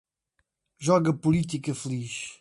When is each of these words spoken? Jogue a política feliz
Jogue 0.79 1.09
a 1.11 1.13
política 1.13 1.75
feliz 1.75 2.29